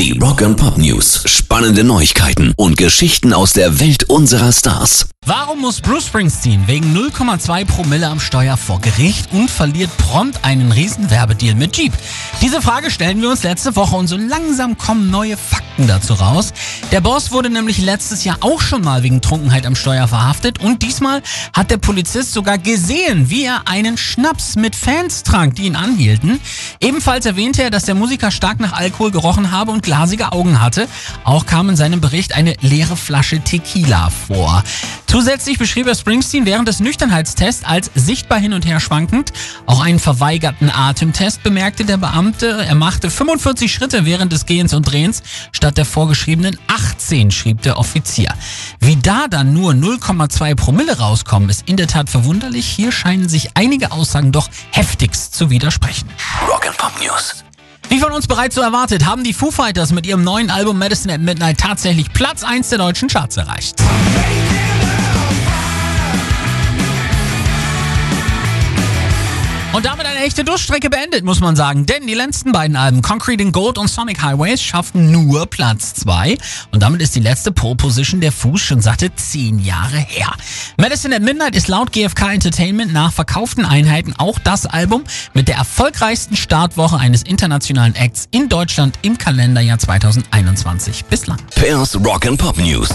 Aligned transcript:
Die 0.00 0.18
Rock 0.18 0.40
and 0.40 0.56
Pop 0.56 0.78
News. 0.78 1.24
Spannende 1.26 1.84
Neuigkeiten 1.84 2.54
und 2.56 2.78
Geschichten 2.78 3.34
aus 3.34 3.52
der 3.52 3.80
Welt 3.80 4.04
unserer 4.04 4.50
Stars. 4.50 5.10
Warum 5.26 5.60
muss 5.60 5.82
Bruce 5.82 6.06
Springsteen 6.06 6.66
wegen 6.66 6.96
0,2 6.96 7.66
Promille 7.66 8.08
am 8.08 8.18
Steuer 8.18 8.56
vor 8.56 8.80
Gericht 8.80 9.30
und 9.32 9.50
verliert 9.50 9.90
prompt 9.98 10.42
einen 10.46 10.72
riesen 10.72 11.10
Werbedeal 11.10 11.54
mit 11.54 11.76
Jeep? 11.76 11.92
Diese 12.40 12.62
Frage 12.62 12.90
stellen 12.90 13.20
wir 13.20 13.28
uns 13.28 13.42
letzte 13.42 13.76
Woche 13.76 13.94
und 13.96 14.06
so 14.06 14.16
langsam 14.16 14.78
kommen 14.78 15.10
neue 15.10 15.36
Fakten 15.36 15.86
dazu 15.86 16.14
raus. 16.14 16.54
Der 16.90 17.02
Boss 17.02 17.32
wurde 17.32 17.50
nämlich 17.50 17.78
letztes 17.78 18.24
Jahr 18.24 18.38
auch 18.40 18.62
schon 18.62 18.80
mal 18.80 19.02
wegen 19.02 19.20
Trunkenheit 19.20 19.66
am 19.66 19.76
Steuer 19.76 20.08
verhaftet 20.08 20.58
und 20.60 20.82
diesmal 20.82 21.22
hat 21.52 21.70
der 21.70 21.76
Polizist 21.76 22.32
sogar 22.32 22.56
gesehen, 22.56 23.28
wie 23.28 23.44
er 23.44 23.68
einen 23.68 23.98
Schnaps 23.98 24.56
mit 24.56 24.74
Fans 24.74 25.22
trank, 25.22 25.54
die 25.54 25.66
ihn 25.66 25.76
anhielten. 25.76 26.40
Ebenfalls 26.80 27.26
erwähnte 27.26 27.62
er, 27.62 27.70
dass 27.70 27.84
der 27.84 27.94
Musiker 27.94 28.30
stark 28.30 28.58
nach 28.58 28.72
Alkohol 28.72 29.10
gerochen 29.10 29.50
habe 29.50 29.70
und 29.70 29.82
glasige 29.90 30.30
Augen 30.30 30.60
hatte. 30.60 30.86
Auch 31.24 31.46
kam 31.46 31.68
in 31.68 31.74
seinem 31.74 32.00
Bericht 32.00 32.36
eine 32.36 32.54
leere 32.60 32.96
Flasche 32.96 33.40
Tequila 33.40 34.10
vor. 34.10 34.62
Zusätzlich 35.08 35.58
beschrieb 35.58 35.88
er 35.88 35.96
Springsteen 35.96 36.46
während 36.46 36.68
des 36.68 36.78
Nüchternheitstests 36.78 37.64
als 37.64 37.90
sichtbar 37.96 38.38
hin 38.38 38.52
und 38.52 38.64
her 38.64 38.78
schwankend. 38.78 39.32
Auch 39.66 39.80
einen 39.82 39.98
verweigerten 39.98 40.70
Atemtest 40.70 41.42
bemerkte 41.42 41.84
der 41.84 41.96
Beamte. 41.96 42.64
Er 42.64 42.76
machte 42.76 43.10
45 43.10 43.72
Schritte 43.72 44.06
während 44.06 44.32
des 44.32 44.46
Gehens 44.46 44.74
und 44.74 44.84
Drehens 44.84 45.24
statt 45.50 45.76
der 45.76 45.86
vorgeschriebenen 45.86 46.56
18, 46.68 47.32
schrieb 47.32 47.62
der 47.62 47.76
Offizier. 47.76 48.32
Wie 48.78 48.94
da 48.94 49.26
dann 49.26 49.52
nur 49.52 49.72
0,2 49.72 50.54
Promille 50.54 50.98
rauskommen, 51.00 51.50
ist 51.50 51.68
in 51.68 51.76
der 51.76 51.88
Tat 51.88 52.08
verwunderlich. 52.08 52.66
Hier 52.66 52.92
scheinen 52.92 53.28
sich 53.28 53.56
einige 53.56 53.90
Aussagen 53.90 54.30
doch 54.30 54.48
heftigst 54.70 55.34
zu 55.34 55.50
widersprechen. 55.50 56.08
Rock 56.48 56.68
and 56.68 56.76
Pop 56.76 56.92
News. 57.02 57.42
Wie 57.90 57.98
von 57.98 58.12
uns 58.12 58.28
bereits 58.28 58.54
so 58.54 58.60
erwartet, 58.60 59.04
haben 59.04 59.24
die 59.24 59.32
Foo 59.32 59.50
Fighters 59.50 59.92
mit 59.92 60.06
ihrem 60.06 60.22
neuen 60.22 60.48
Album 60.48 60.78
Medicine 60.78 61.12
at 61.12 61.20
Midnight 61.20 61.58
tatsächlich 61.58 62.12
Platz 62.12 62.44
1 62.44 62.68
der 62.68 62.78
deutschen 62.78 63.08
Charts 63.08 63.36
erreicht. 63.36 63.82
Und 69.72 69.86
damit 69.86 70.04
eine 70.04 70.18
echte 70.24 70.42
Durchstrecke 70.42 70.90
beendet, 70.90 71.24
muss 71.24 71.38
man 71.38 71.54
sagen. 71.54 71.86
Denn 71.86 72.04
die 72.04 72.14
letzten 72.14 72.50
beiden 72.50 72.74
Alben, 72.74 73.02
Concrete 73.02 73.40
in 73.40 73.52
Gold 73.52 73.78
und 73.78 73.86
Sonic 73.86 74.20
Highways, 74.20 74.60
schafften 74.60 75.12
nur 75.12 75.46
Platz 75.46 75.94
2. 75.94 76.36
Und 76.72 76.82
damit 76.82 77.00
ist 77.00 77.14
die 77.14 77.20
letzte 77.20 77.52
Pole 77.52 77.76
Position 77.76 78.20
der 78.20 78.32
Fuß 78.32 78.60
schon 78.60 78.80
satte 78.80 79.14
10 79.14 79.60
Jahre 79.60 79.98
her. 79.98 80.32
Medicine 80.76 81.14
at 81.14 81.22
Midnight 81.22 81.54
ist 81.54 81.68
laut 81.68 81.92
GfK 81.92 82.32
Entertainment 82.32 82.92
nach 82.92 83.12
verkauften 83.12 83.64
Einheiten 83.64 84.12
auch 84.18 84.40
das 84.40 84.66
Album 84.66 85.04
mit 85.34 85.46
der 85.46 85.56
erfolgreichsten 85.56 86.36
Startwoche 86.36 86.98
eines 86.98 87.22
internationalen 87.22 87.94
Acts 87.94 88.26
in 88.32 88.48
Deutschland 88.48 88.98
im 89.02 89.18
Kalenderjahr 89.18 89.78
2021 89.78 91.04
bislang. 91.04 91.38
Pairs 91.54 91.96
Rock 92.04 92.26
and 92.26 92.38
Pop 92.38 92.58
News. 92.58 92.90